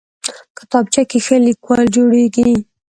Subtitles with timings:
[0.57, 2.51] کتابچه کې ښه لیکوال جوړېږي